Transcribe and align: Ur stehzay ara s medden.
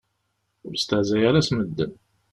Ur 0.65 0.73
stehzay 0.77 1.21
ara 1.29 1.41
s 1.47 1.49
medden. 1.55 1.91